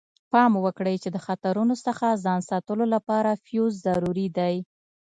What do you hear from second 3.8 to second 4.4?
ضروري